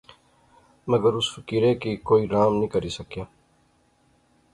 مگر 0.91 1.13
اس 1.17 1.27
فقیرے 1.35 1.73
کی 1.83 1.95
کوئی 2.07 2.23
رام 2.31 2.51
نی 2.59 2.67
کری 2.73 2.89
سکیا 2.97 3.23